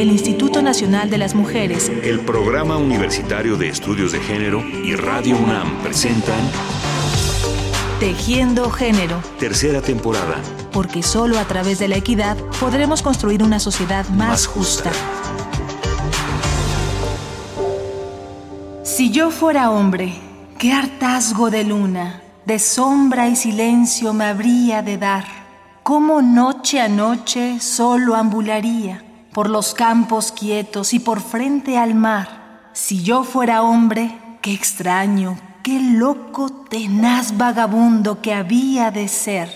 el 0.00 0.12
Instituto 0.12 0.62
Nacional 0.62 1.10
de 1.10 1.18
las 1.18 1.34
Mujeres, 1.34 1.90
el 2.04 2.20
Programa 2.20 2.76
Universitario 2.76 3.56
de 3.56 3.68
Estudios 3.68 4.12
de 4.12 4.20
Género 4.20 4.62
y 4.84 4.94
Radio 4.94 5.36
UNAM 5.36 5.82
presentan 5.82 6.38
Tejiendo 7.98 8.70
Género. 8.70 9.20
Tercera 9.40 9.82
temporada. 9.82 10.36
Porque 10.70 11.02
solo 11.02 11.36
a 11.36 11.44
través 11.46 11.80
de 11.80 11.88
la 11.88 11.96
equidad 11.96 12.36
podremos 12.60 13.02
construir 13.02 13.42
una 13.42 13.58
sociedad 13.58 14.08
más, 14.10 14.46
justa. 14.46 14.92
Si 18.84 19.10
yo 19.10 19.32
fuera 19.32 19.72
hombre, 19.72 20.14
qué 20.58 20.72
hartazgo 20.72 21.50
de 21.50 21.64
luna, 21.64 22.22
de 22.44 22.60
sombra 22.60 23.28
y 23.28 23.34
silencio 23.34 24.12
me 24.12 24.26
habría 24.26 24.80
de 24.82 24.96
dar. 24.96 25.24
Cómo 25.82 26.22
noche 26.22 26.80
a 26.80 26.88
noche 26.88 27.58
solo 27.58 28.14
ambularía 28.14 29.07
por 29.32 29.50
los 29.50 29.74
campos 29.74 30.32
quietos 30.32 30.94
y 30.94 30.98
por 30.98 31.20
frente 31.20 31.78
al 31.78 31.94
mar. 31.94 32.70
Si 32.72 33.02
yo 33.02 33.24
fuera 33.24 33.62
hombre, 33.62 34.18
qué 34.42 34.52
extraño, 34.52 35.38
qué 35.62 35.80
loco, 35.80 36.50
tenaz 36.50 37.36
vagabundo 37.36 38.22
que 38.22 38.32
había 38.32 38.90
de 38.90 39.08
ser, 39.08 39.50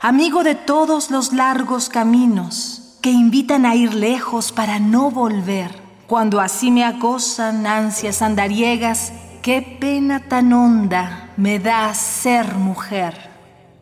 amigo 0.00 0.44
de 0.44 0.54
todos 0.54 1.10
los 1.10 1.32
largos 1.32 1.88
caminos 1.88 2.98
que 3.02 3.10
invitan 3.10 3.66
a 3.66 3.74
ir 3.74 3.94
lejos 3.94 4.52
para 4.52 4.78
no 4.78 5.10
volver. 5.10 5.70
Cuando 6.06 6.40
así 6.40 6.70
me 6.70 6.84
acosan 6.84 7.66
ansias 7.66 8.22
andariegas, 8.22 9.12
qué 9.42 9.62
pena 9.80 10.28
tan 10.28 10.52
honda 10.52 11.30
me 11.36 11.58
da 11.58 11.92
ser 11.94 12.54
mujer. 12.54 13.30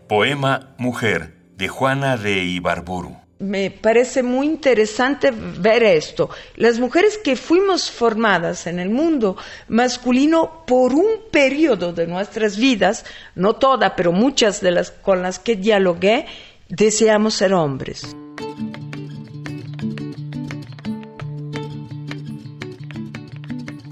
Poema 0.08 0.74
Mujer 0.78 1.52
de 1.56 1.68
Juana 1.68 2.16
de 2.16 2.44
Ibarburu 2.44 3.23
me 3.38 3.70
parece 3.70 4.22
muy 4.22 4.46
interesante 4.46 5.30
ver 5.32 5.82
esto. 5.82 6.30
Las 6.56 6.78
mujeres 6.78 7.18
que 7.18 7.36
fuimos 7.36 7.90
formadas 7.90 8.66
en 8.66 8.78
el 8.78 8.90
mundo 8.90 9.36
masculino 9.68 10.64
por 10.66 10.94
un 10.94 11.06
periodo 11.30 11.92
de 11.92 12.06
nuestras 12.06 12.56
vidas, 12.56 13.04
no 13.34 13.54
todas, 13.54 13.92
pero 13.96 14.12
muchas 14.12 14.60
de 14.60 14.70
las 14.70 14.90
con 14.90 15.22
las 15.22 15.38
que 15.38 15.56
dialogué, 15.56 16.26
deseamos 16.68 17.34
ser 17.34 17.52
hombres. 17.52 18.16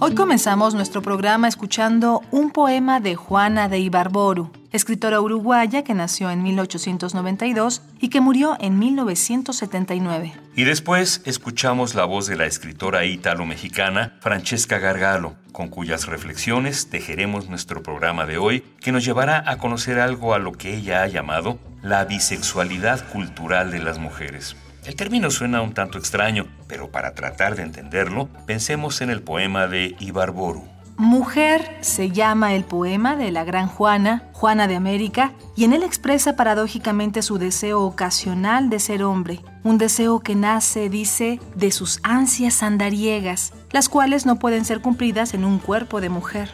Hoy 0.05 0.17
comenzamos 0.17 0.75
nuestro 0.75 1.01
programa 1.01 1.47
escuchando 1.47 2.23
un 2.33 2.51
poema 2.51 2.99
de 2.99 3.15
Juana 3.15 3.69
de 3.69 3.79
Ibarboru, 3.79 4.51
escritora 4.73 5.21
uruguaya 5.21 5.85
que 5.85 5.95
nació 5.95 6.31
en 6.31 6.43
1892 6.43 7.83
y 8.01 8.09
que 8.09 8.21
murió 8.21 8.57
en 8.59 8.79
1979. 8.79 10.33
Y 10.57 10.65
después 10.65 11.23
escuchamos 11.25 11.95
la 11.95 12.05
voz 12.05 12.27
de 12.27 12.37
la 12.37 12.47
escritora 12.47 13.05
ítalo-mexicana 13.05 14.17
Francesca 14.21 14.79
Gargalo, 14.79 15.37
con 15.53 15.69
cuyas 15.69 16.07
reflexiones 16.07 16.89
tejeremos 16.89 17.49
nuestro 17.49 17.83
programa 17.83 18.27
de 18.27 18.39
hoy, 18.39 18.65
que 18.81 18.93
nos 18.93 19.05
llevará 19.05 19.45
a 19.47 19.59
conocer 19.59 19.99
algo 20.01 20.35
a 20.35 20.39
lo 20.39 20.53
que 20.53 20.75
ella 20.75 21.03
ha 21.03 21.07
llamado 21.07 21.59
la 21.83 22.05
bisexualidad 22.05 23.07
cultural 23.11 23.71
de 23.71 23.81
las 23.81 23.99
mujeres. 23.99 24.57
El 24.85 24.97
término 24.97 25.31
suena 25.31 25.63
un 25.63 25.75
tanto 25.75 25.99
extraño, 25.99 26.47
pero 26.67 26.91
para 26.91 27.15
tratar 27.15 27.55
de 27.55 27.63
entenderlo, 27.63 28.29
pensemos 28.47 29.01
en 29.01 29.11
el 29.11 29.23
poema 29.23 29.69
de 29.69 29.95
Ibarboru. 30.01 30.72
Mujer 30.97 31.79
se 31.81 32.11
llama 32.11 32.55
el 32.55 32.65
poema 32.65 33.17
de 33.17 33.33
la 33.33 33.45
gran 33.45 33.67
Juana, 33.67 34.29
Juana 34.33 34.69
de 34.69 34.77
América, 34.77 35.33
y 35.57 35.65
en 35.65 35.73
él 35.73 35.83
expresa 35.83 36.37
paradójicamente 36.37 37.23
su 37.23 37.39
deseo 37.39 37.83
ocasional 37.83 38.71
de 38.71 38.79
ser 38.79 39.03
hombre, 39.03 39.41
un 39.65 39.79
deseo 39.79 40.21
que 40.21 40.35
nace, 40.35 40.89
dice, 40.89 41.41
de 41.55 41.71
sus 41.71 42.01
ansias 42.03 42.63
andariegas, 42.63 43.53
las 43.71 43.89
cuales 43.89 44.27
no 44.27 44.39
pueden 44.39 44.65
ser 44.65 44.81
cumplidas 44.81 45.35
en 45.35 45.45
un 45.45 45.59
cuerpo 45.59 46.01
de 46.01 46.09
mujer. 46.09 46.51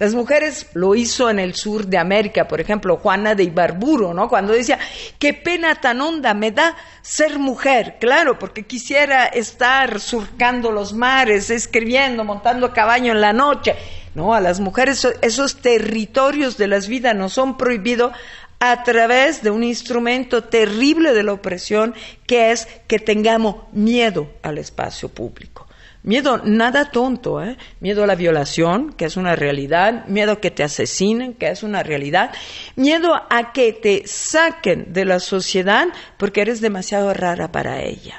Las 0.00 0.14
mujeres 0.14 0.66
lo 0.72 0.94
hizo 0.94 1.28
en 1.28 1.38
el 1.38 1.54
sur 1.54 1.86
de 1.86 1.98
América, 1.98 2.48
por 2.48 2.58
ejemplo, 2.58 2.96
Juana 2.96 3.34
de 3.34 3.44
Ibarburo, 3.44 4.14
¿no? 4.14 4.30
Cuando 4.30 4.54
decía, 4.54 4.78
qué 5.18 5.34
pena 5.34 5.74
tan 5.74 6.00
honda 6.00 6.32
me 6.32 6.52
da 6.52 6.74
ser 7.02 7.38
mujer, 7.38 7.96
claro, 8.00 8.38
porque 8.38 8.62
quisiera 8.62 9.26
estar 9.26 10.00
surcando 10.00 10.72
los 10.72 10.94
mares, 10.94 11.50
escribiendo, 11.50 12.24
montando 12.24 12.64
a 12.64 12.72
caballo 12.72 13.12
en 13.12 13.20
la 13.20 13.34
noche. 13.34 13.76
No, 14.14 14.32
a 14.32 14.40
las 14.40 14.58
mujeres 14.58 15.06
esos 15.20 15.56
territorios 15.60 16.56
de 16.56 16.66
las 16.66 16.88
vidas 16.88 17.14
nos 17.14 17.34
son 17.34 17.58
prohibidos 17.58 18.12
a 18.60 18.82
través 18.82 19.42
de 19.42 19.50
un 19.50 19.64
instrumento 19.64 20.44
terrible 20.44 21.14
de 21.14 21.22
la 21.22 21.32
opresión 21.32 21.94
que 22.26 22.52
es 22.52 22.68
que 22.86 22.98
tengamos 22.98 23.56
miedo 23.72 24.30
al 24.42 24.58
espacio 24.58 25.08
público. 25.08 25.66
Miedo 26.02 26.38
nada 26.44 26.90
tonto, 26.90 27.42
¿eh? 27.42 27.58
Miedo 27.80 28.04
a 28.04 28.06
la 28.06 28.14
violación, 28.14 28.92
que 28.92 29.04
es 29.04 29.18
una 29.18 29.36
realidad, 29.36 30.06
miedo 30.06 30.32
a 30.32 30.40
que 30.40 30.50
te 30.50 30.62
asesinen, 30.62 31.34
que 31.34 31.48
es 31.48 31.62
una 31.62 31.82
realidad, 31.82 32.32
miedo 32.74 33.14
a 33.14 33.52
que 33.52 33.72
te 33.72 34.06
saquen 34.06 34.92
de 34.92 35.04
la 35.04 35.20
sociedad 35.20 35.88
porque 36.16 36.40
eres 36.40 36.60
demasiado 36.60 37.12
rara 37.12 37.52
para 37.52 37.82
ella. 37.82 38.16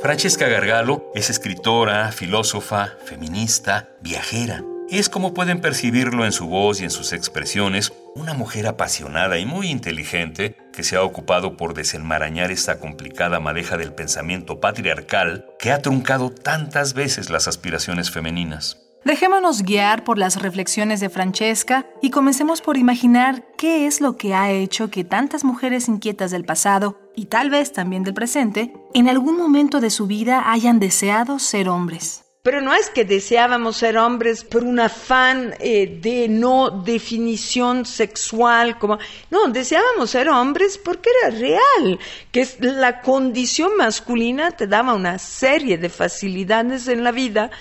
Francesca 0.00 0.48
Gargalo 0.48 1.12
es 1.14 1.30
escritora, 1.30 2.10
filósofa, 2.10 2.96
feminista, 3.04 3.90
viajera. 4.00 4.64
Es 4.92 5.08
como 5.08 5.32
pueden 5.32 5.62
percibirlo 5.62 6.26
en 6.26 6.32
su 6.32 6.48
voz 6.48 6.82
y 6.82 6.84
en 6.84 6.90
sus 6.90 7.14
expresiones, 7.14 7.94
una 8.14 8.34
mujer 8.34 8.66
apasionada 8.66 9.38
y 9.38 9.46
muy 9.46 9.68
inteligente 9.68 10.54
que 10.70 10.82
se 10.82 10.96
ha 10.96 11.02
ocupado 11.02 11.56
por 11.56 11.72
desenmarañar 11.72 12.50
esta 12.50 12.78
complicada 12.78 13.40
madeja 13.40 13.78
del 13.78 13.94
pensamiento 13.94 14.60
patriarcal 14.60 15.46
que 15.58 15.72
ha 15.72 15.80
truncado 15.80 16.28
tantas 16.28 16.92
veces 16.92 17.30
las 17.30 17.48
aspiraciones 17.48 18.10
femeninas. 18.10 18.82
Dejémonos 19.02 19.62
guiar 19.62 20.04
por 20.04 20.18
las 20.18 20.42
reflexiones 20.42 21.00
de 21.00 21.08
Francesca 21.08 21.86
y 22.02 22.10
comencemos 22.10 22.60
por 22.60 22.76
imaginar 22.76 23.46
qué 23.56 23.86
es 23.86 24.02
lo 24.02 24.18
que 24.18 24.34
ha 24.34 24.50
hecho 24.50 24.90
que 24.90 25.04
tantas 25.04 25.42
mujeres 25.42 25.88
inquietas 25.88 26.30
del 26.30 26.44
pasado, 26.44 27.00
y 27.16 27.26
tal 27.26 27.48
vez 27.48 27.72
también 27.72 28.04
del 28.04 28.12
presente, 28.12 28.74
en 28.92 29.08
algún 29.08 29.38
momento 29.38 29.80
de 29.80 29.88
su 29.88 30.06
vida 30.06 30.52
hayan 30.52 30.80
deseado 30.80 31.38
ser 31.38 31.70
hombres. 31.70 32.21
Pero 32.44 32.60
no 32.60 32.74
es 32.74 32.90
que 32.90 33.04
deseábamos 33.04 33.76
ser 33.76 33.96
hombres 33.96 34.42
por 34.42 34.64
un 34.64 34.80
afán 34.80 35.54
eh, 35.60 35.86
de 36.02 36.26
no 36.28 36.70
definición 36.70 37.86
sexual, 37.86 38.80
como 38.80 38.98
no, 39.30 39.46
deseábamos 39.46 40.10
ser 40.10 40.28
hombres 40.28 40.76
porque 40.76 41.10
era 41.22 41.38
real, 41.38 42.00
que 42.32 42.44
la 42.58 43.00
condición 43.00 43.76
masculina 43.76 44.50
te 44.50 44.66
daba 44.66 44.92
una 44.94 45.20
serie 45.20 45.78
de 45.78 45.88
facilidades 45.88 46.88
en 46.88 47.04
la 47.04 47.12
vida 47.12 47.52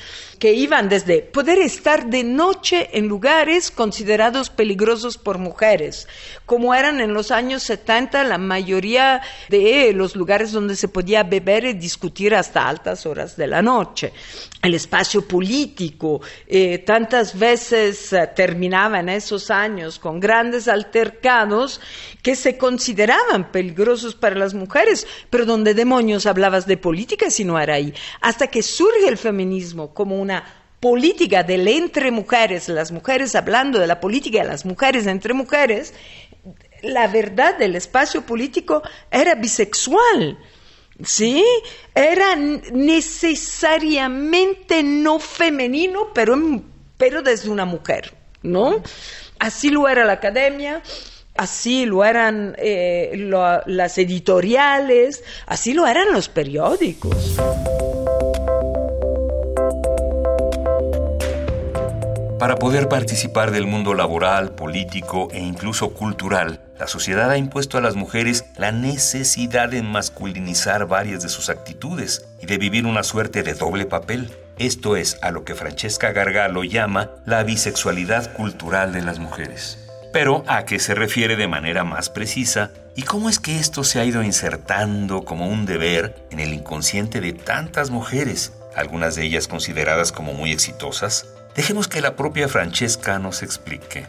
que 0.41 0.53
iban 0.55 0.89
desde 0.89 1.21
poder 1.21 1.59
estar 1.59 2.07
de 2.07 2.23
noche 2.23 2.89
en 2.93 3.07
lugares 3.07 3.69
considerados 3.69 4.49
peligrosos 4.49 5.19
por 5.19 5.37
mujeres, 5.37 6.07
como 6.47 6.73
eran 6.73 6.99
en 6.99 7.13
los 7.13 7.29
años 7.29 7.61
70 7.61 8.23
la 8.23 8.39
mayoría 8.39 9.21
de 9.49 9.93
los 9.93 10.15
lugares 10.15 10.51
donde 10.51 10.75
se 10.75 10.87
podía 10.87 11.21
beber 11.21 11.65
y 11.65 11.73
discutir 11.73 12.33
hasta 12.33 12.67
altas 12.67 13.05
horas 13.05 13.37
de 13.37 13.45
la 13.45 13.61
noche. 13.61 14.13
El 14.63 14.73
espacio 14.73 15.27
político 15.27 16.21
eh, 16.47 16.79
tantas 16.79 17.37
veces 17.37 18.11
eh, 18.11 18.27
terminaba 18.35 18.99
en 18.99 19.09
esos 19.09 19.51
años 19.51 19.99
con 19.99 20.19
grandes 20.19 20.67
altercados 20.67 21.81
que 22.23 22.35
se 22.35 22.57
consideraban 22.57 23.51
peligrosos 23.51 24.15
para 24.15 24.35
las 24.35 24.55
mujeres, 24.55 25.05
pero 25.29 25.45
donde 25.45 25.75
demonios 25.75 26.25
hablabas 26.25 26.65
de 26.65 26.77
política 26.77 27.29
si 27.29 27.43
no 27.43 27.59
era 27.59 27.75
ahí, 27.75 27.93
hasta 28.21 28.47
que 28.47 28.63
surge 28.63 29.07
el 29.07 29.19
feminismo 29.19 29.93
como 29.93 30.19
una 30.19 30.30
política 30.81 31.43
del 31.43 31.67
entre 31.67 32.11
mujeres, 32.11 32.67
las 32.67 32.91
mujeres 32.91 33.35
hablando 33.35 33.79
de 33.79 33.87
la 33.87 33.99
política 33.99 34.39
de 34.39 34.47
las 34.47 34.65
mujeres 34.65 35.07
entre 35.07 35.33
mujeres, 35.33 35.93
la 36.81 37.07
verdad 37.07 37.57
del 37.57 37.75
espacio 37.75 38.25
político 38.25 38.81
era 39.09 39.35
bisexual. 39.35 40.37
¿Sí? 41.03 41.43
Era 41.95 42.35
necesariamente 42.35 44.83
no 44.83 45.17
femenino, 45.19 46.09
pero, 46.13 46.37
pero 46.97 47.23
desde 47.23 47.49
una 47.49 47.65
mujer, 47.65 48.13
¿no? 48.43 48.83
Así 49.39 49.69
lo 49.69 49.87
era 49.87 50.05
la 50.05 50.13
academia, 50.13 50.83
así 51.35 51.87
lo 51.87 52.05
eran 52.05 52.55
eh, 52.59 53.13
las 53.65 53.97
editoriales, 53.97 55.23
así 55.47 55.73
lo 55.73 55.87
eran 55.87 56.11
los 56.11 56.29
periódicos. 56.29 57.39
Para 62.41 62.55
poder 62.55 62.89
participar 62.89 63.51
del 63.51 63.67
mundo 63.67 63.93
laboral, 63.93 64.55
político 64.55 65.27
e 65.31 65.37
incluso 65.37 65.93
cultural, 65.93 66.59
la 66.79 66.87
sociedad 66.87 67.29
ha 67.29 67.37
impuesto 67.37 67.77
a 67.77 67.81
las 67.81 67.95
mujeres 67.95 68.45
la 68.57 68.71
necesidad 68.71 69.69
de 69.69 69.83
masculinizar 69.83 70.87
varias 70.87 71.21
de 71.21 71.29
sus 71.29 71.51
actitudes 71.51 72.25
y 72.41 72.47
de 72.47 72.57
vivir 72.57 72.87
una 72.87 73.03
suerte 73.03 73.43
de 73.43 73.53
doble 73.53 73.85
papel. 73.85 74.31
Esto 74.57 74.95
es 74.95 75.19
a 75.21 75.29
lo 75.29 75.45
que 75.45 75.53
Francesca 75.53 76.13
Gargalo 76.13 76.63
llama 76.63 77.11
la 77.27 77.43
bisexualidad 77.43 78.33
cultural 78.33 78.91
de 78.91 79.03
las 79.03 79.19
mujeres. 79.19 79.77
Pero 80.11 80.43
a 80.47 80.65
qué 80.65 80.79
se 80.79 80.95
refiere 80.95 81.35
de 81.35 81.47
manera 81.47 81.83
más 81.83 82.09
precisa 82.09 82.71
¿Y 82.95 83.03
cómo 83.03 83.29
es 83.29 83.39
que 83.39 83.59
esto 83.59 83.83
se 83.83 83.99
ha 83.99 84.05
ido 84.05 84.23
insertando 84.23 85.25
como 85.25 85.47
un 85.47 85.67
deber 85.67 86.25
en 86.31 86.39
el 86.39 86.55
inconsciente 86.55 87.21
de 87.21 87.33
tantas 87.33 87.91
mujeres, 87.91 88.53
algunas 88.75 89.15
de 89.15 89.25
ellas 89.25 89.47
consideradas 89.47 90.11
como 90.11 90.33
muy 90.33 90.51
exitosas? 90.51 91.27
Dejemos 91.55 91.87
que 91.87 92.01
la 92.01 92.15
propia 92.15 92.47
Francesca 92.47 93.19
nos 93.19 93.43
explique. 93.43 94.07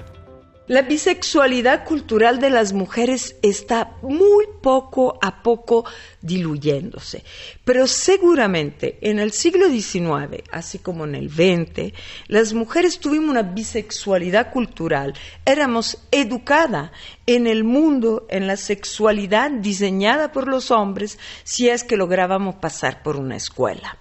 La 0.69 0.83
bisexualidad 0.83 1.85
cultural 1.85 2.39
de 2.39 2.49
las 2.49 2.73
mujeres 2.73 3.35
está 3.43 3.97
muy 4.01 4.47
poco 4.63 5.19
a 5.21 5.43
poco 5.43 5.85
diluyéndose, 6.21 7.25
pero 7.65 7.89
seguramente 7.89 8.97
en 9.03 9.19
el 9.19 9.33
siglo 9.33 9.69
XIX, 9.69 10.41
así 10.53 10.79
como 10.79 11.05
en 11.05 11.17
el 11.17 11.31
XX, 11.31 11.93
las 12.29 12.55
mujeres 12.55 13.01
tuvimos 13.01 13.31
una 13.31 13.43
bisexualidad 13.43 14.53
cultural, 14.53 15.15
éramos 15.45 15.99
educadas 16.13 16.93
en 17.27 17.49
el 17.49 17.65
mundo, 17.65 18.27
en 18.31 18.47
la 18.47 18.57
sexualidad 18.57 19.51
diseñada 19.51 20.31
por 20.31 20.47
los 20.47 20.71
hombres, 20.71 21.19
si 21.43 21.69
es 21.69 21.83
que 21.83 21.97
lográbamos 21.97 22.55
pasar 22.55 23.03
por 23.03 23.17
una 23.17 23.35
escuela. 23.35 23.99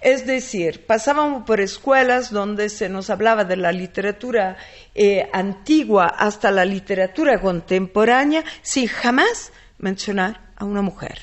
Es 0.00 0.26
decir, 0.26 0.86
pasábamos 0.86 1.44
por 1.44 1.60
escuelas 1.60 2.30
donde 2.30 2.68
se 2.68 2.88
nos 2.88 3.10
hablaba 3.10 3.44
de 3.44 3.56
la 3.56 3.72
literatura 3.72 4.56
eh, 4.94 5.28
antigua 5.32 6.06
hasta 6.06 6.50
la 6.50 6.64
literatura 6.64 7.40
contemporánea 7.40 8.44
sin 8.62 8.88
jamás 8.88 9.52
mencionar 9.78 10.48
a 10.56 10.64
una 10.64 10.82
mujer. 10.82 11.20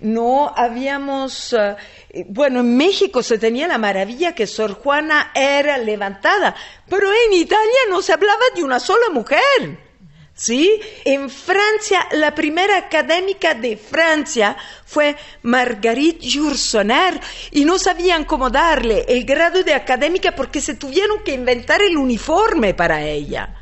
No 0.00 0.52
habíamos, 0.54 1.54
eh, 1.54 2.26
bueno, 2.28 2.60
en 2.60 2.76
México 2.76 3.22
se 3.22 3.38
tenía 3.38 3.66
la 3.66 3.78
maravilla 3.78 4.34
que 4.34 4.46
Sor 4.46 4.74
Juana 4.74 5.30
era 5.34 5.78
levantada, 5.78 6.54
pero 6.88 7.08
en 7.08 7.32
Italia 7.32 7.80
no 7.88 8.02
se 8.02 8.12
hablaba 8.12 8.42
de 8.54 8.62
una 8.62 8.78
sola 8.78 9.08
mujer. 9.12 9.93
¿Sí? 10.34 10.80
En 11.04 11.30
Francia, 11.30 12.06
la 12.12 12.34
primera 12.34 12.76
académica 12.76 13.54
de 13.54 13.76
Francia 13.76 14.56
fue 14.84 15.16
Marguerite 15.42 16.26
Yourcenar 16.26 17.20
y 17.50 17.64
no 17.64 17.78
sabían 17.78 18.24
cómo 18.24 18.50
darle 18.50 19.04
el 19.08 19.24
grado 19.24 19.62
de 19.62 19.74
académica 19.74 20.34
porque 20.34 20.60
se 20.60 20.74
tuvieron 20.74 21.22
que 21.24 21.34
inventar 21.34 21.82
el 21.82 21.96
uniforme 21.96 22.74
para 22.74 23.02
ella. 23.02 23.60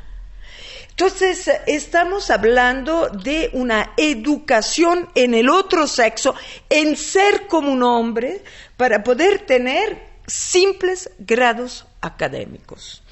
Entonces, 0.89 1.49
estamos 1.65 2.29
hablando 2.29 3.09
de 3.09 3.49
una 3.53 3.93
educación 3.97 5.09
en 5.15 5.33
el 5.33 5.49
otro 5.49 5.87
sexo, 5.87 6.35
en 6.69 6.95
ser 6.95 7.47
como 7.47 7.71
un 7.71 7.81
hombre, 7.81 8.43
para 8.77 9.03
poder 9.03 9.39
tener 9.39 10.13
simples 10.27 11.09
grados 11.17 11.87
académicos. 11.99 13.02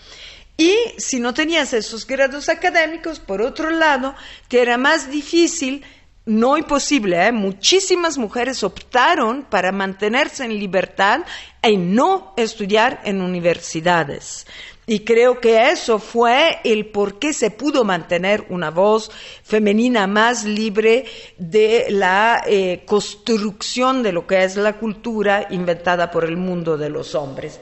Y 0.57 0.75
si 0.98 1.19
no 1.19 1.33
tenías 1.33 1.74
esos 1.74 2.06
grados 2.06 2.50
académicos, 2.50 3.19
por 3.19 3.42
otro 3.42 3.69
lado, 3.69 4.15
te 4.48 4.62
era 4.62 4.77
más 4.77 5.09
difícil, 5.09 5.83
no 6.25 6.57
imposible, 6.57 7.25
¿eh? 7.25 7.31
muchísimas 7.31 8.18
mujeres 8.18 8.63
optaron 8.63 9.44
para 9.50 9.71
mantenerse 9.71 10.45
en 10.45 10.59
libertad 10.59 11.21
y 11.63 11.77
no 11.77 12.33
estudiar 12.38 13.01
en 13.06 13.21
universidades. 13.21 14.45
Y 14.86 15.00
creo 15.00 15.39
que 15.39 15.69
eso 15.69 16.00
fue 16.00 16.59
el 16.63 16.88
por 16.88 17.18
qué 17.18 17.33
se 17.33 17.50
pudo 17.50 17.83
mantener 17.83 18.45
una 18.50 18.71
voz 18.71 19.12
femenina 19.44 20.06
más 20.06 20.44
libre 20.44 21.06
de 21.38 21.86
la 21.89 22.44
eh, 22.45 22.83
construcción 22.86 24.03
de 24.03 24.12
lo 24.12 24.27
que 24.27 24.44
es 24.44 24.57
la 24.57 24.74
cultura 24.74 25.48
inventada 25.51 26.12
por 26.12 26.25
el 26.25 26.36
mundo 26.36 26.77
de 26.77 26.89
los 26.89 27.15
hombres. 27.15 27.62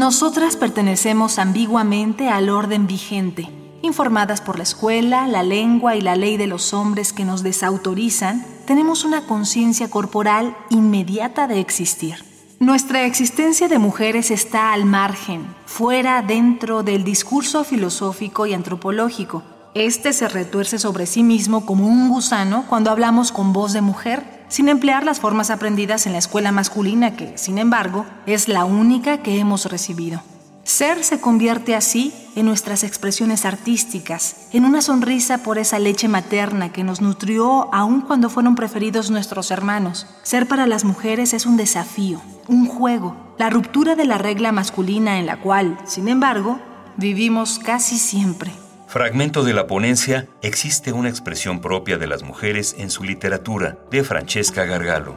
Nosotras 0.00 0.56
pertenecemos 0.56 1.38
ambiguamente 1.38 2.30
al 2.30 2.48
orden 2.48 2.86
vigente, 2.86 3.50
informadas 3.82 4.40
por 4.40 4.56
la 4.56 4.62
escuela, 4.62 5.28
la 5.28 5.42
lengua 5.42 5.94
y 5.94 6.00
la 6.00 6.16
ley 6.16 6.38
de 6.38 6.46
los 6.46 6.72
hombres 6.72 7.12
que 7.12 7.26
nos 7.26 7.42
desautorizan, 7.42 8.46
tenemos 8.64 9.04
una 9.04 9.26
conciencia 9.26 9.90
corporal 9.90 10.56
inmediata 10.70 11.46
de 11.48 11.60
existir. 11.60 12.24
Nuestra 12.60 13.04
existencia 13.04 13.68
de 13.68 13.78
mujeres 13.78 14.30
está 14.30 14.72
al 14.72 14.86
margen, 14.86 15.54
fuera, 15.66 16.22
dentro 16.22 16.82
del 16.82 17.04
discurso 17.04 17.62
filosófico 17.62 18.46
y 18.46 18.54
antropológico. 18.54 19.42
Este 19.74 20.14
se 20.14 20.30
retuerce 20.30 20.78
sobre 20.78 21.04
sí 21.04 21.22
mismo 21.22 21.66
como 21.66 21.86
un 21.86 22.08
gusano 22.08 22.64
cuando 22.70 22.90
hablamos 22.90 23.32
con 23.32 23.52
voz 23.52 23.74
de 23.74 23.82
mujer 23.82 24.39
sin 24.50 24.68
emplear 24.68 25.04
las 25.04 25.20
formas 25.20 25.48
aprendidas 25.48 26.04
en 26.06 26.12
la 26.12 26.18
escuela 26.18 26.52
masculina 26.52 27.16
que, 27.16 27.38
sin 27.38 27.56
embargo, 27.56 28.04
es 28.26 28.48
la 28.48 28.66
única 28.66 29.22
que 29.22 29.38
hemos 29.38 29.64
recibido. 29.64 30.20
Ser 30.62 31.02
se 31.02 31.20
convierte 31.20 31.74
así 31.74 32.12
en 32.36 32.46
nuestras 32.46 32.84
expresiones 32.84 33.44
artísticas, 33.44 34.48
en 34.52 34.64
una 34.64 34.82
sonrisa 34.82 35.38
por 35.38 35.58
esa 35.58 35.78
leche 35.78 36.06
materna 36.06 36.70
que 36.70 36.84
nos 36.84 37.00
nutrió 37.00 37.72
aun 37.74 38.02
cuando 38.02 38.28
fueron 38.28 38.54
preferidos 38.54 39.10
nuestros 39.10 39.50
hermanos. 39.50 40.06
Ser 40.22 40.46
para 40.46 40.66
las 40.66 40.84
mujeres 40.84 41.32
es 41.32 41.46
un 41.46 41.56
desafío, 41.56 42.20
un 42.46 42.66
juego, 42.66 43.34
la 43.38 43.50
ruptura 43.50 43.96
de 43.96 44.04
la 44.04 44.18
regla 44.18 44.52
masculina 44.52 45.18
en 45.18 45.26
la 45.26 45.40
cual, 45.40 45.78
sin 45.86 46.08
embargo, 46.08 46.60
vivimos 46.96 47.58
casi 47.58 47.96
siempre. 47.98 48.52
Fragmento 48.90 49.44
de 49.44 49.54
la 49.54 49.68
ponencia 49.68 50.26
Existe 50.42 50.92
una 50.92 51.08
expresión 51.08 51.60
propia 51.60 51.96
de 51.96 52.08
las 52.08 52.24
mujeres 52.24 52.74
en 52.76 52.90
su 52.90 53.04
literatura, 53.04 53.78
de 53.88 54.02
Francesca 54.02 54.64
Gargalo. 54.64 55.14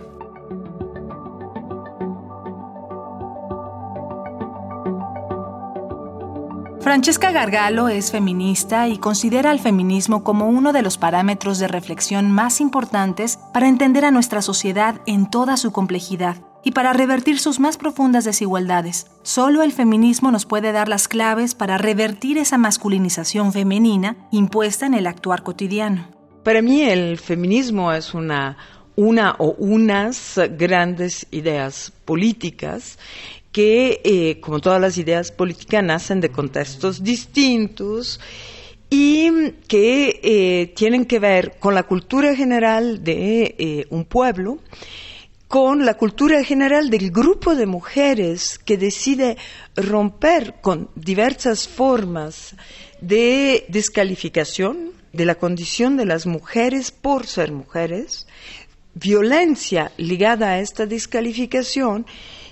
Francesca 6.81 7.31
Gargalo 7.31 7.89
es 7.89 8.11
feminista 8.11 8.87
y 8.87 8.99
considera 8.99 9.49
al 9.49 9.59
feminismo 9.59 10.23
como 10.23 10.49
uno 10.49 10.71
de 10.71 10.83
los 10.83 10.99
parámetros 10.99 11.57
de 11.57 11.67
reflexión 11.67 12.29
más 12.31 12.61
importantes 12.61 13.39
para 13.53 13.67
entender 13.67 14.05
a 14.05 14.11
nuestra 14.11 14.43
sociedad 14.43 15.01
en 15.07 15.27
toda 15.31 15.57
su 15.57 15.71
complejidad 15.71 16.35
y 16.63 16.71
para 16.71 16.93
revertir 16.93 17.39
sus 17.39 17.59
más 17.59 17.77
profundas 17.77 18.25
desigualdades. 18.25 19.07
Solo 19.21 19.63
el 19.63 19.71
feminismo 19.71 20.31
nos 20.31 20.45
puede 20.45 20.71
dar 20.71 20.87
las 20.87 21.07
claves 21.07 21.55
para 21.55 21.77
revertir 21.77 22.37
esa 22.37 22.57
masculinización 22.57 23.51
femenina 23.51 24.15
impuesta 24.31 24.85
en 24.85 24.93
el 24.93 25.07
actuar 25.07 25.43
cotidiano. 25.43 26.07
Para 26.43 26.61
mí 26.61 26.81
el 26.81 27.17
feminismo 27.17 27.91
es 27.93 28.13
una, 28.13 28.57
una 28.95 29.35
o 29.39 29.55
unas 29.57 30.39
grandes 30.57 31.27
ideas 31.31 31.91
políticas 32.05 32.97
que, 33.51 34.01
eh, 34.03 34.39
como 34.41 34.59
todas 34.59 34.81
las 34.81 34.97
ideas 34.97 35.31
políticas, 35.31 35.83
nacen 35.83 36.19
de 36.19 36.29
contextos 36.29 37.03
distintos 37.03 38.19
y 38.89 39.51
que 39.67 40.19
eh, 40.23 40.73
tienen 40.75 41.05
que 41.05 41.19
ver 41.19 41.57
con 41.59 41.75
la 41.75 41.83
cultura 41.83 42.35
general 42.35 43.03
de 43.03 43.55
eh, 43.57 43.87
un 43.89 44.05
pueblo 44.05 44.59
con 45.53 45.85
la 45.85 45.93
cultura 45.93 46.43
general 46.43 46.89
del 46.89 47.11
grupo 47.11 47.53
de 47.53 47.67
mujeres 47.67 48.57
que 48.57 48.75
decide 48.75 49.37
romper 49.75 50.55
con 50.61 50.89
diversas 50.95 51.67
formas 51.67 52.55
de 53.01 53.63
descalificación 53.67 54.93
de 55.11 55.25
la 55.25 55.35
condición 55.35 55.95
de 55.95 56.07
las 56.07 56.25
mujeres 56.25 56.89
por 56.89 57.27
ser 57.27 57.51
mujeres, 57.51 58.25
violencia 58.95 59.91
ligada 59.97 60.53
a 60.53 60.59
esta 60.59 60.87
descalificación 60.87 62.07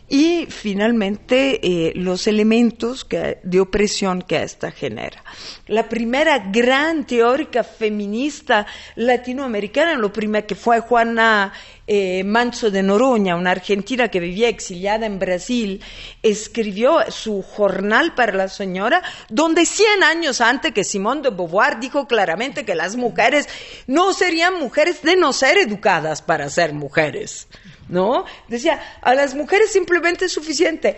y 0.08 0.46
finalmente 0.50 1.60
eh, 1.64 1.94
los 1.96 2.28
elementos 2.28 3.08
de 3.10 3.60
opresión 3.62 4.22
que 4.22 4.44
esta 4.44 4.70
genera. 4.70 5.24
La 5.68 5.88
primera 5.88 6.38
gran 6.52 7.08
teórica 7.08 7.64
feminista 7.64 8.68
latinoamericana, 8.96 9.96
lo 9.96 10.12
primero 10.12 10.46
que 10.46 10.56
fue 10.56 10.82
Juana 10.82 11.54
eh, 11.94 12.24
Manso 12.24 12.72
de 12.72 12.84
Noroña, 12.84 13.36
una 13.36 13.52
argentina 13.52 14.08
que 14.08 14.22
vivía 14.22 14.48
exiliada 14.48 15.06
en 15.06 15.20
Brasil, 15.20 15.84
escribió 16.24 17.12
su 17.12 17.42
jornal 17.42 18.16
para 18.16 18.32
la 18.32 18.48
señora, 18.48 19.04
donde 19.28 19.66
100 19.66 20.02
años 20.02 20.40
antes 20.40 20.72
que 20.72 20.86
Simón 20.86 21.22
de 21.22 21.32
Beauvoir 21.32 21.82
dijo 21.82 22.08
claramente 22.08 22.64
que 22.64 22.76
las 22.76 22.96
mujeres 22.96 23.50
no 23.88 24.14
serían 24.14 24.58
mujeres 24.58 25.02
de 25.02 25.18
no 25.18 25.34
ser 25.34 25.58
educadas 25.58 26.22
para 26.22 26.50
ser 26.50 26.72
mujeres. 26.72 27.50
¿no? 27.90 28.24
Decía, 28.48 28.80
a 29.02 29.14
las 29.14 29.36
mujeres 29.36 29.74
simplemente 29.74 30.28
es 30.28 30.32
suficiente 30.32 30.96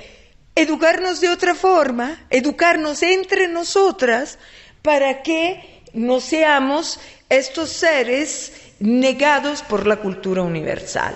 educarnos 0.54 1.20
de 1.22 1.30
otra 1.30 1.56
forma, 1.56 2.24
educarnos 2.30 3.02
entre 3.02 3.48
nosotras, 3.48 4.38
para 4.84 5.24
que 5.24 5.82
no 5.94 6.20
seamos 6.20 7.00
estos 7.30 7.72
seres 7.72 8.54
negados 8.84 9.62
por 9.62 9.88
la 9.88 9.96
cultura 9.96 10.42
universal. 10.42 11.16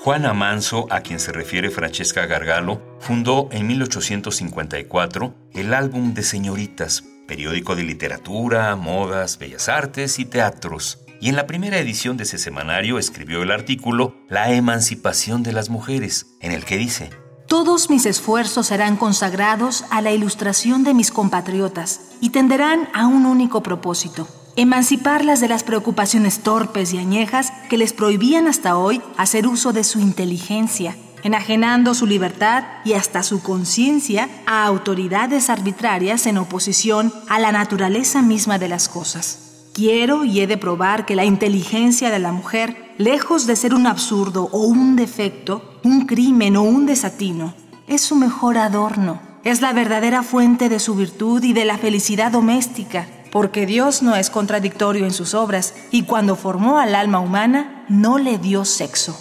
Juana 0.00 0.34
Manso, 0.34 0.86
a 0.90 1.00
quien 1.00 1.18
se 1.18 1.32
refiere 1.32 1.70
Francesca 1.70 2.26
Gargalo, 2.26 2.82
fundó 3.00 3.48
en 3.52 3.66
1854 3.66 5.34
el 5.54 5.72
álbum 5.72 6.12
de 6.12 6.22
Señoritas, 6.22 7.04
periódico 7.26 7.74
de 7.74 7.84
literatura, 7.84 8.76
modas, 8.76 9.38
bellas 9.38 9.70
artes 9.70 10.18
y 10.18 10.26
teatros 10.26 11.02
y 11.18 11.30
en 11.30 11.36
la 11.36 11.46
primera 11.46 11.78
edición 11.78 12.18
de 12.18 12.24
ese 12.24 12.36
semanario 12.36 12.98
escribió 12.98 13.42
el 13.42 13.50
artículo 13.50 14.14
La 14.28 14.52
emancipación 14.52 15.42
de 15.42 15.54
las 15.54 15.70
mujeres, 15.70 16.36
en 16.42 16.52
el 16.52 16.66
que 16.66 16.76
dice, 16.76 17.08
Todos 17.48 17.90
mis 17.90 18.06
esfuerzos 18.06 18.66
serán 18.66 18.96
consagrados 18.96 19.84
a 19.90 20.02
la 20.02 20.10
ilustración 20.10 20.82
de 20.82 20.94
mis 20.94 21.12
compatriotas 21.12 22.00
y 22.20 22.30
tenderán 22.30 22.88
a 22.92 23.06
un 23.06 23.24
único 23.24 23.62
propósito, 23.62 24.26
emanciparlas 24.56 25.40
de 25.40 25.46
las 25.46 25.62
preocupaciones 25.62 26.40
torpes 26.40 26.92
y 26.92 26.98
añejas 26.98 27.52
que 27.70 27.78
les 27.78 27.92
prohibían 27.92 28.48
hasta 28.48 28.76
hoy 28.76 29.00
hacer 29.16 29.46
uso 29.46 29.72
de 29.72 29.84
su 29.84 30.00
inteligencia, 30.00 30.96
enajenando 31.22 31.94
su 31.94 32.06
libertad 32.06 32.64
y 32.84 32.94
hasta 32.94 33.22
su 33.22 33.40
conciencia 33.40 34.28
a 34.46 34.66
autoridades 34.66 35.48
arbitrarias 35.48 36.26
en 36.26 36.38
oposición 36.38 37.12
a 37.28 37.38
la 37.38 37.52
naturaleza 37.52 38.22
misma 38.22 38.58
de 38.58 38.68
las 38.68 38.88
cosas. 38.88 39.68
Quiero 39.72 40.24
y 40.24 40.40
he 40.40 40.48
de 40.48 40.56
probar 40.56 41.06
que 41.06 41.14
la 41.14 41.24
inteligencia 41.24 42.10
de 42.10 42.18
la 42.18 42.32
mujer, 42.32 42.85
lejos 42.98 43.46
de 43.46 43.56
ser 43.56 43.74
un 43.74 43.86
absurdo 43.86 44.48
o 44.52 44.60
un 44.66 44.96
defecto, 44.96 45.78
un 45.84 46.06
crimen 46.06 46.56
o 46.56 46.62
un 46.62 46.86
desatino, 46.86 47.54
es 47.86 48.02
su 48.02 48.16
mejor 48.16 48.58
adorno, 48.58 49.20
es 49.44 49.60
la 49.60 49.72
verdadera 49.72 50.22
fuente 50.22 50.68
de 50.68 50.80
su 50.80 50.94
virtud 50.94 51.42
y 51.44 51.52
de 51.52 51.64
la 51.64 51.78
felicidad 51.78 52.32
doméstica, 52.32 53.08
porque 53.30 53.66
Dios 53.66 54.02
no 54.02 54.16
es 54.16 54.30
contradictorio 54.30 55.04
en 55.04 55.12
sus 55.12 55.34
obras 55.34 55.74
y 55.90 56.02
cuando 56.02 56.36
formó 56.36 56.78
al 56.78 56.94
alma 56.94 57.20
humana 57.20 57.84
no 57.88 58.18
le 58.18 58.38
dio 58.38 58.64
sexo. 58.64 59.16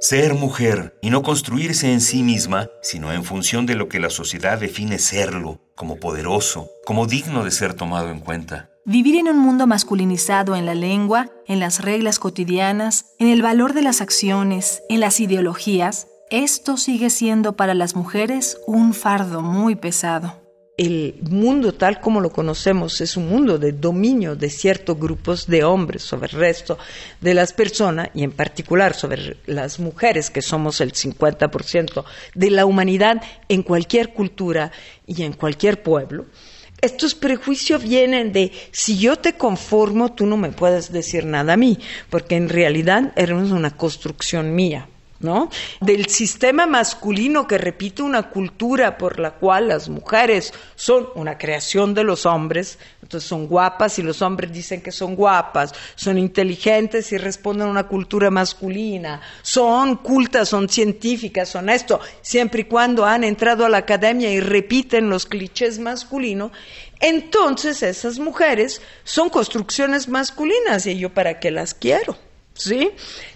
Ser 0.00 0.34
mujer 0.34 0.98
y 1.00 1.10
no 1.10 1.22
construirse 1.22 1.92
en 1.92 2.00
sí 2.00 2.24
misma, 2.24 2.68
sino 2.82 3.12
en 3.12 3.22
función 3.22 3.66
de 3.66 3.76
lo 3.76 3.88
que 3.88 4.00
la 4.00 4.10
sociedad 4.10 4.58
define 4.58 4.98
serlo, 4.98 5.60
como 5.76 5.96
poderoso, 5.96 6.70
como 6.84 7.06
digno 7.06 7.44
de 7.44 7.52
ser 7.52 7.74
tomado 7.74 8.10
en 8.10 8.18
cuenta. 8.18 8.71
Vivir 8.84 9.14
en 9.14 9.28
un 9.28 9.38
mundo 9.38 9.68
masculinizado 9.68 10.56
en 10.56 10.66
la 10.66 10.74
lengua, 10.74 11.30
en 11.46 11.60
las 11.60 11.80
reglas 11.84 12.18
cotidianas, 12.18 13.14
en 13.20 13.28
el 13.28 13.40
valor 13.40 13.74
de 13.74 13.82
las 13.82 14.00
acciones, 14.00 14.82
en 14.88 14.98
las 14.98 15.20
ideologías, 15.20 16.08
esto 16.30 16.76
sigue 16.76 17.08
siendo 17.08 17.52
para 17.52 17.74
las 17.74 17.94
mujeres 17.94 18.58
un 18.66 18.92
fardo 18.92 19.40
muy 19.40 19.76
pesado. 19.76 20.42
El 20.76 21.14
mundo 21.30 21.74
tal 21.74 22.00
como 22.00 22.20
lo 22.20 22.32
conocemos 22.32 23.00
es 23.00 23.16
un 23.16 23.28
mundo 23.28 23.56
de 23.56 23.70
dominio 23.70 24.34
de 24.34 24.50
ciertos 24.50 24.98
grupos 24.98 25.46
de 25.46 25.62
hombres 25.62 26.02
sobre 26.02 26.32
el 26.32 26.38
resto 26.40 26.76
de 27.20 27.34
las 27.34 27.52
personas 27.52 28.08
y 28.14 28.24
en 28.24 28.32
particular 28.32 28.94
sobre 28.94 29.36
las 29.46 29.78
mujeres 29.78 30.28
que 30.28 30.42
somos 30.42 30.80
el 30.80 30.92
50% 30.92 32.04
de 32.34 32.50
la 32.50 32.66
humanidad 32.66 33.22
en 33.48 33.62
cualquier 33.62 34.12
cultura 34.12 34.72
y 35.06 35.22
en 35.22 35.34
cualquier 35.34 35.84
pueblo 35.84 36.26
estos 36.82 37.14
prejuicios 37.14 37.82
vienen 37.82 38.32
de 38.32 38.52
si 38.72 38.98
yo 38.98 39.16
te 39.16 39.34
conformo, 39.34 40.12
tú 40.12 40.26
no 40.26 40.36
me 40.36 40.50
puedes 40.50 40.92
decir 40.92 41.24
nada 41.24 41.54
a 41.54 41.56
mí, 41.56 41.78
porque 42.10 42.36
en 42.36 42.48
realidad 42.48 43.12
eres 43.16 43.52
una 43.52 43.76
construcción 43.76 44.54
mía. 44.54 44.88
¿No? 45.22 45.48
Del 45.80 46.06
sistema 46.06 46.66
masculino 46.66 47.46
que 47.46 47.56
repite 47.56 48.02
una 48.02 48.28
cultura 48.30 48.98
por 48.98 49.18
la 49.18 49.32
cual 49.32 49.68
las 49.68 49.88
mujeres 49.88 50.52
son 50.74 51.08
una 51.14 51.38
creación 51.38 51.94
de 51.94 52.04
los 52.04 52.26
hombres, 52.26 52.78
entonces 53.02 53.28
son 53.28 53.46
guapas 53.46 53.98
y 53.98 54.02
los 54.02 54.20
hombres 54.20 54.52
dicen 54.52 54.82
que 54.82 54.92
son 54.92 55.14
guapas, 55.14 55.72
son 55.94 56.18
inteligentes 56.18 57.12
y 57.12 57.18
responden 57.18 57.68
a 57.68 57.70
una 57.70 57.88
cultura 57.88 58.30
masculina, 58.30 59.20
son 59.42 59.96
cultas, 59.96 60.48
son 60.48 60.68
científicas, 60.68 61.48
son 61.48 61.70
esto, 61.70 62.00
siempre 62.20 62.62
y 62.62 62.64
cuando 62.64 63.06
han 63.06 63.24
entrado 63.24 63.64
a 63.64 63.68
la 63.68 63.78
academia 63.78 64.30
y 64.30 64.40
repiten 64.40 65.08
los 65.08 65.26
clichés 65.26 65.78
masculinos, 65.78 66.52
entonces 67.00 67.82
esas 67.82 68.18
mujeres 68.18 68.82
son 69.04 69.28
construcciones 69.28 70.08
masculinas 70.08 70.86
y 70.86 70.98
yo 70.98 71.10
para 71.12 71.40
qué 71.40 71.50
las 71.50 71.74
quiero. 71.74 72.16
¿Sí? 72.54 72.90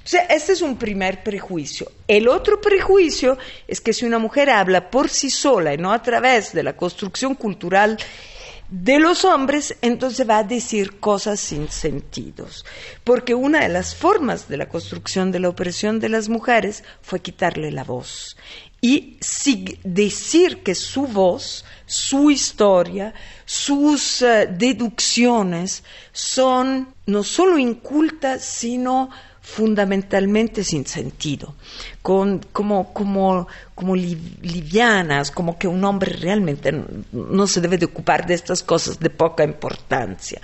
este 0.05 0.53
es 0.53 0.63
un 0.63 0.77
primer 0.77 1.23
prejuicio. 1.23 1.91
El 2.07 2.29
otro 2.29 2.61
prejuicio 2.61 3.39
es 3.67 3.81
que 3.81 3.93
si 3.93 4.05
una 4.05 4.19
mujer 4.19 4.51
habla 4.51 4.91
por 4.91 5.09
sí 5.09 5.31
sola 5.31 5.75
y 5.75 5.79
no 5.79 5.93
a 5.93 6.03
través 6.03 6.53
de 6.53 6.63
la 6.63 6.77
construcción 6.77 7.35
cultural 7.35 7.99
de 8.69 8.99
los 8.99 9.25
hombres, 9.25 9.77
entonces 9.81 10.29
va 10.29 10.39
a 10.39 10.45
decir 10.45 10.99
cosas 10.99 11.41
sin 11.41 11.69
sentidos. 11.69 12.65
Porque 13.05 13.35
una 13.35 13.61
de 13.61 13.69
las 13.69 13.95
formas 13.95 14.49
de 14.49 14.57
la 14.57 14.69
construcción 14.69 15.31
de 15.31 15.41
la 15.41 15.49
opresión 15.49 16.01
de 16.01 16.09
las 16.09 16.29
mujeres 16.29 16.83
fue 17.01 17.21
quitarle 17.21 17.71
la 17.71 17.85
voz 17.85 18.37
y 18.81 19.19
decir 19.83 20.63
que 20.63 20.75
su 20.75 21.07
voz, 21.07 21.65
su 21.87 22.31
historia, 22.31 23.15
sus 23.45 24.23
eh, 24.23 24.49
deducciones 24.51 25.83
son 26.13 26.89
no 27.07 27.23
solo 27.23 27.59
incultas, 27.59 28.45
sino 28.45 29.11
fundamentalmente 29.41 30.65
sin 30.65 30.85
sentido, 30.87 31.55
con, 32.03 32.41
como, 32.53 32.93
como, 32.93 33.47
como 33.77 33.95
livianas, 33.95 35.31
como 35.31 35.57
que 35.57 35.69
un 35.69 35.85
hombre 35.85 36.13
realmente 36.15 36.73
no 37.13 37.47
se 37.47 37.61
debe 37.61 37.79
de 37.79 37.87
ocupar 37.87 38.27
de 38.27 38.35
estas 38.35 38.65
cosas 38.65 38.99
de 38.99 39.09
poca 39.09 39.45
importancia. 39.45 40.41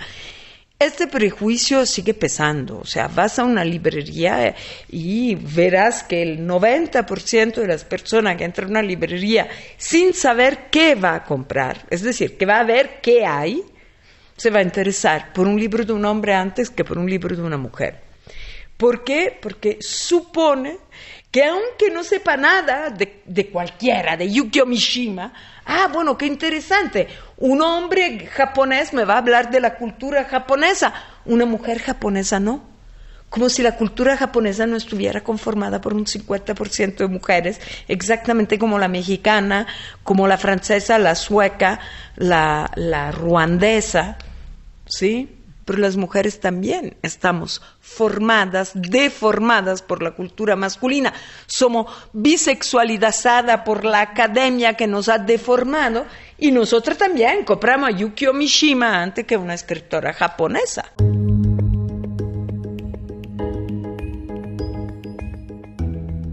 Este 0.79 1.07
prejuicio 1.07 1.85
sigue 1.85 2.13
pesando, 2.13 2.79
o 2.79 2.85
sea, 2.85 3.07
vas 3.07 3.39
a 3.39 3.45
una 3.45 3.63
librería 3.63 4.53
y 4.89 5.35
verás 5.35 6.03
que 6.03 6.21
el 6.21 6.45
90% 6.45 7.53
de 7.53 7.67
las 7.67 7.85
personas 7.85 8.35
que 8.35 8.43
entran 8.43 8.67
a 8.67 8.71
una 8.71 8.81
librería 8.81 9.47
sin 9.77 10.13
saber 10.13 10.69
qué 10.69 10.95
va 10.95 11.15
a 11.15 11.23
comprar, 11.23 11.85
es 11.89 12.01
decir, 12.01 12.37
que 12.37 12.45
va 12.45 12.59
a 12.59 12.65
ver 12.65 12.99
qué 13.01 13.25
hay, 13.25 13.63
se 14.35 14.49
va 14.49 14.59
a 14.59 14.63
interesar 14.63 15.31
por 15.31 15.47
un 15.47 15.57
libro 15.57 15.85
de 15.85 15.93
un 15.93 16.03
hombre 16.03 16.33
antes 16.33 16.69
que 16.69 16.83
por 16.83 16.97
un 16.97 17.09
libro 17.09 17.33
de 17.33 17.43
una 17.43 17.57
mujer. 17.57 18.01
¿Por 18.75 19.03
qué? 19.05 19.37
Porque 19.41 19.77
supone 19.79 20.79
que 21.33 21.43
aunque 21.43 21.89
no 21.91 22.05
sepa 22.05 22.37
nada 22.37 22.89
de, 22.89 23.23
de 23.25 23.49
cualquiera, 23.49 24.15
de 24.15 24.31
Yukio 24.31 24.65
Mishima, 24.65 25.33
Ah, 25.65 25.89
bueno, 25.91 26.17
qué 26.17 26.25
interesante. 26.25 27.07
Un 27.37 27.61
hombre 27.61 28.27
japonés 28.27 28.93
me 28.93 29.05
va 29.05 29.15
a 29.15 29.19
hablar 29.19 29.49
de 29.49 29.61
la 29.61 29.75
cultura 29.75 30.25
japonesa, 30.25 30.93
una 31.25 31.45
mujer 31.45 31.79
japonesa 31.79 32.39
no. 32.39 32.61
Como 33.29 33.49
si 33.49 33.63
la 33.63 33.77
cultura 33.77 34.15
japonesa 34.15 34.67
no 34.67 34.75
estuviera 34.75 35.21
conformada 35.21 35.81
por 35.81 35.95
un 35.95 36.05
50% 36.05 36.97
de 36.97 37.07
mujeres, 37.07 37.59
exactamente 37.87 38.59
como 38.59 38.77
la 38.77 38.87
mexicana, 38.87 39.65
como 40.03 40.27
la 40.27 40.37
francesa, 40.37 40.99
la 40.99 41.15
sueca, 41.15 41.79
la, 42.15 42.69
la 42.75 43.11
ruandesa, 43.11 44.17
¿sí? 44.85 45.42
Pero 45.65 45.79
las 45.79 45.97
mujeres 45.97 46.39
también 46.39 46.97
estamos 47.01 47.61
formadas, 47.79 48.71
deformadas 48.75 49.81
por 49.81 50.03
la 50.03 50.11
cultura 50.11 50.55
masculina. 50.55 51.13
Somos 51.47 51.87
bisexualizadas 52.13 53.61
por 53.61 53.85
la 53.85 54.01
academia 54.01 54.75
que 54.75 54.87
nos 54.87 55.09
ha 55.09 55.17
deformado 55.17 56.05
y 56.37 56.51
nosotras 56.51 56.97
también 56.97 57.45
compramos 57.45 57.89
a 57.89 57.91
Yukio 57.91 58.33
Mishima 58.33 59.01
antes 59.01 59.25
que 59.25 59.37
una 59.37 59.53
escritora 59.53 60.13
japonesa. 60.13 60.91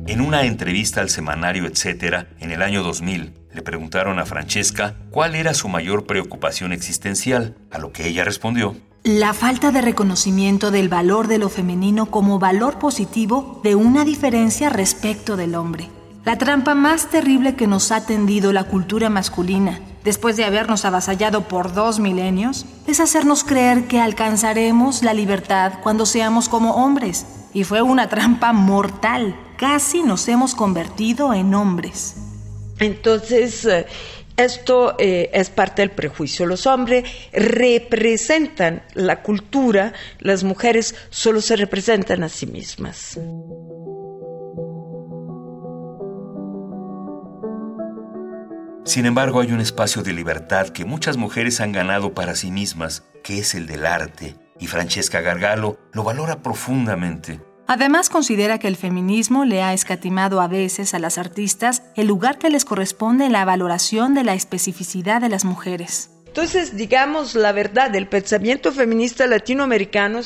En 0.07 0.21
una 0.21 0.43
entrevista 0.43 1.01
al 1.01 1.09
semanario 1.09 1.67
Etcétera 1.67 2.27
en 2.41 2.51
el 2.51 2.63
año 2.63 2.83
2000, 2.83 3.33
le 3.53 3.63
preguntaron 3.63 4.19
a 4.19 4.27
Francesca 4.27 4.97
cuál 5.11 5.35
era 5.35 5.55
su 5.55 5.69
mayor 5.69 6.07
preocupación 6.07 6.73
existencial, 6.73 7.57
a 7.71 7.79
lo 7.79 7.93
que 7.93 8.09
ella 8.09 8.25
respondió. 8.25 8.77
La 9.05 9.33
falta 9.33 9.73
de 9.73 9.81
reconocimiento 9.81 10.71
del 10.71 10.91
valor 10.91 11.27
de 11.27 11.39
lo 11.39 11.49
femenino 11.49 12.11
como 12.11 12.39
valor 12.39 12.79
positivo 12.79 13.59
de 13.65 13.75
una 13.75 14.05
diferencia 14.05 14.69
respecto 14.69 15.39
del 15.39 15.55
hombre. 15.55 15.89
La 16.27 16.37
trampa 16.37 16.75
más 16.75 17.07
terrible 17.07 17.57
que 17.57 17.67
nos 17.67 17.93
ha 17.93 18.05
tendido 18.05 18.53
la 18.53 18.65
cultura 18.65 19.09
masculina, 19.09 19.81
después 20.05 20.37
de 20.37 20.45
habernos 20.45 20.85
avasallado 20.85 21.49
por 21.49 21.73
dos 21.73 21.99
milenios, 21.99 22.67
es 22.87 23.01
hacernos 23.01 23.43
creer 23.43 23.89
que 23.89 24.01
alcanzaremos 24.01 25.03
la 25.03 25.15
libertad 25.15 25.73
cuando 25.83 26.05
seamos 26.05 26.51
como 26.51 26.75
hombres. 26.75 27.25
Y 27.55 27.65
fue 27.65 27.81
una 27.81 28.11
trampa 28.11 28.53
mortal. 28.53 29.35
Casi 29.57 30.03
nos 30.03 30.29
hemos 30.29 30.55
convertido 30.55 31.33
en 31.33 31.55
hombres. 31.55 32.17
Entonces, 32.79 33.65
eh, 33.65 33.87
esto 34.45 34.97
eh, 34.99 35.31
es 35.33 35.51
parte 35.51 35.83
del 35.83 35.91
prejuicio. 35.91 36.47
Los 36.47 36.67
hombres 36.67 37.05
representan 37.33 38.83
la 38.95 39.23
cultura, 39.23 39.93
las 40.19 40.45
mujeres 40.45 40.95
solo 41.11 41.41
se 41.41 41.57
representan 41.57 42.23
a 42.23 42.29
sí 42.29 42.47
mismas. 42.47 43.19
Sin 48.85 49.07
embargo, 49.07 49.41
hay 49.41 49.53
un 49.53 49.61
espacio 49.61 50.03
de 50.03 50.13
libertad 50.13 50.69
que 50.69 50.85
muchas 50.85 51.17
mujeres 51.17 51.61
han 51.61 51.71
ganado 51.71 52.13
para 52.13 52.35
sí 52.35 52.51
mismas, 52.51 53.05
que 53.23 53.39
es 53.39 53.55
el 53.55 53.67
del 53.67 53.87
arte, 53.87 54.35
y 54.59 54.67
Francesca 54.67 55.21
Gargalo 55.21 55.79
lo 55.93 56.03
valora 56.03 56.43
profundamente. 56.43 57.41
Además, 57.73 58.11
considera 58.11 58.59
que 58.59 58.67
el 58.67 58.75
feminismo 58.75 59.45
le 59.45 59.63
ha 59.63 59.73
escatimado 59.73 60.41
a 60.41 60.49
veces 60.49 60.93
a 60.93 60.99
las 60.99 61.19
artistas 61.19 61.85
el 61.95 62.09
lugar 62.09 62.37
que 62.37 62.51
les 62.51 62.65
corresponde 62.65 63.27
en 63.27 63.31
la 63.31 63.45
valoración 63.45 64.13
de 64.13 64.25
la 64.25 64.35
especificidad 64.35 65.21
de 65.21 65.29
las 65.29 65.45
mujeres. 65.45 66.11
Entonces, 66.27 66.77
digamos 66.77 67.37
la 67.37 67.53
verdad, 67.53 67.95
el 67.95 68.09
pensamiento 68.09 68.73
feminista 68.73 69.25
latinoamericano 69.29 70.19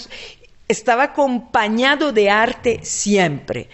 estaba 0.69 1.05
acompañado 1.05 2.13
de 2.13 2.31
arte 2.31 2.81
siempre. 2.83 3.69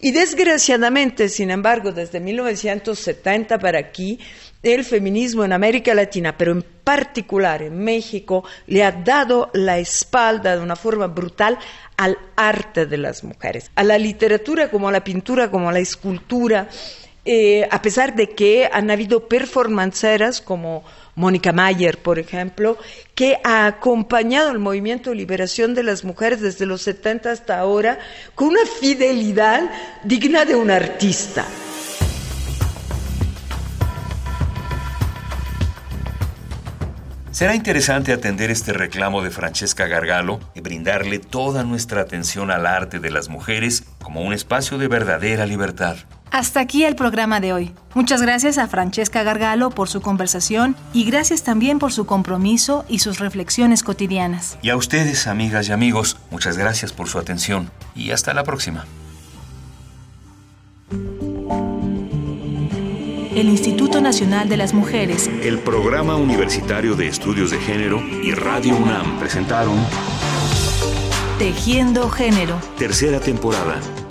Y 0.00 0.10
desgraciadamente, 0.10 1.28
sin 1.28 1.50
embargo, 1.50 1.92
desde 1.92 2.18
1970 2.18 3.58
para 3.58 3.78
aquí, 3.78 4.18
el 4.62 4.84
feminismo 4.84 5.44
en 5.44 5.52
América 5.52 5.94
Latina, 5.94 6.36
pero 6.36 6.52
en 6.52 6.62
particular 6.62 7.62
en 7.62 7.78
México, 7.78 8.44
le 8.66 8.84
ha 8.84 8.92
dado 8.92 9.50
la 9.54 9.78
espalda 9.78 10.56
de 10.56 10.62
una 10.62 10.76
forma 10.76 11.06
brutal 11.06 11.58
al 11.96 12.18
arte 12.36 12.86
de 12.86 12.96
las 12.96 13.22
mujeres, 13.22 13.70
a 13.74 13.84
la 13.84 13.98
literatura 13.98 14.70
como 14.70 14.88
a 14.88 14.92
la 14.92 15.04
pintura, 15.04 15.50
como 15.50 15.68
a 15.68 15.72
la 15.72 15.78
escultura, 15.78 16.68
eh, 17.24 17.68
a 17.70 17.80
pesar 17.82 18.16
de 18.16 18.30
que 18.30 18.68
han 18.72 18.90
habido 18.90 19.28
performanceras 19.28 20.40
como 20.40 20.84
Mónica 21.14 21.52
Mayer, 21.52 21.98
por 21.98 22.18
ejemplo, 22.18 22.78
que 23.14 23.38
ha 23.44 23.66
acompañado 23.66 24.50
el 24.50 24.58
movimiento 24.58 25.10
de 25.10 25.16
liberación 25.16 25.74
de 25.74 25.82
las 25.82 26.04
mujeres 26.04 26.40
desde 26.40 26.66
los 26.66 26.82
70 26.82 27.30
hasta 27.30 27.58
ahora 27.58 27.98
con 28.34 28.48
una 28.48 28.64
fidelidad 28.80 29.70
digna 30.04 30.44
de 30.44 30.54
un 30.54 30.70
artista. 30.70 31.44
Será 37.30 37.54
interesante 37.54 38.12
atender 38.12 38.50
este 38.50 38.72
reclamo 38.72 39.22
de 39.22 39.30
Francesca 39.30 39.86
Gargalo 39.86 40.38
y 40.54 40.60
brindarle 40.60 41.18
toda 41.18 41.64
nuestra 41.64 42.02
atención 42.02 42.50
al 42.50 42.66
arte 42.66 43.00
de 43.00 43.10
las 43.10 43.28
mujeres 43.28 43.84
como 44.02 44.22
un 44.22 44.32
espacio 44.32 44.78
de 44.78 44.86
verdadera 44.86 45.44
libertad. 45.44 45.96
Hasta 46.32 46.60
aquí 46.60 46.84
el 46.84 46.96
programa 46.96 47.40
de 47.40 47.52
hoy. 47.52 47.72
Muchas 47.94 48.22
gracias 48.22 48.56
a 48.56 48.66
Francesca 48.66 49.22
Gargalo 49.22 49.68
por 49.68 49.90
su 49.90 50.00
conversación 50.00 50.74
y 50.94 51.04
gracias 51.04 51.42
también 51.42 51.78
por 51.78 51.92
su 51.92 52.06
compromiso 52.06 52.86
y 52.88 53.00
sus 53.00 53.18
reflexiones 53.18 53.82
cotidianas. 53.82 54.56
Y 54.62 54.70
a 54.70 54.76
ustedes, 54.76 55.26
amigas 55.26 55.68
y 55.68 55.72
amigos, 55.72 56.16
muchas 56.30 56.56
gracias 56.56 56.94
por 56.94 57.08
su 57.08 57.18
atención 57.18 57.70
y 57.94 58.12
hasta 58.12 58.32
la 58.32 58.44
próxima. 58.44 58.86
el 63.34 63.48
Instituto 63.48 64.00
Nacional 64.00 64.48
de 64.48 64.56
las 64.58 64.74
Mujeres, 64.74 65.28
el 65.42 65.58
Programa 65.58 66.16
Universitario 66.16 66.94
de 66.94 67.08
Estudios 67.08 67.50
de 67.50 67.58
Género 67.58 68.00
y 68.22 68.32
Radio 68.32 68.76
UNAM 68.76 69.18
presentaron 69.18 69.74
Tejiendo 71.38 72.08
Género. 72.10 72.60
Tercera 72.78 73.20
temporada. 73.20 73.80